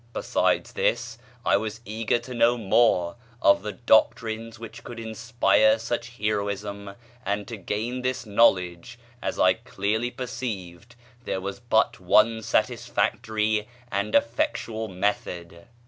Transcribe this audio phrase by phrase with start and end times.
[0.13, 6.17] Besides this, I was eager to know more of the doctrines which could inspire such
[6.17, 10.95] heroism, and to gain this knowledge, as I clearly perceived,
[11.25, 15.67] there was but one satisfactory and effectual method.